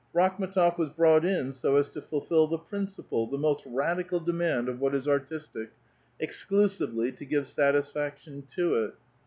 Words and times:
Rakhm^tof 0.15 0.79
was 0.79 0.89
brought 0.89 1.23
in 1.23 1.51
so 1.51 1.75
as 1.75 1.87
to 1.91 2.01
fulfil 2.01 2.47
the 2.47 2.57
principal, 2.57 3.27
the 3.27 3.37
most 3.37 3.63
radical 3.67 4.19
demand 4.19 4.67
of 4.67 4.79
what 4.79 4.95
is 4.95 5.07
artistic; 5.07 5.73
exclusively 6.19 7.11
to 7.11 7.23
give 7.23 7.45
satisfaction 7.45 8.41
to 8.55 8.83
it. 8.83 8.93